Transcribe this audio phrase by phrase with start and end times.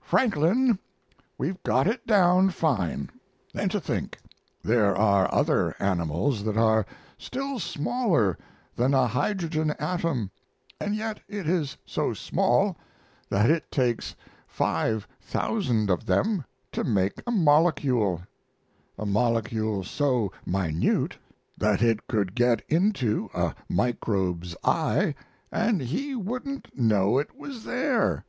[0.00, 0.78] "Franklin,
[1.36, 3.10] we've got it down fine.
[3.54, 4.16] And to think
[4.62, 6.86] there are other animals that are
[7.18, 8.38] still smaller
[8.74, 10.30] than a hydrogen atom,
[10.80, 12.78] and yet it is so small
[13.28, 14.16] that it takes
[14.48, 18.22] five thousand of them to make a molecule
[18.98, 21.18] a molecule so minute
[21.58, 25.14] that it could get into a microbe's eye
[25.52, 28.24] and he wouldn't know it was there!"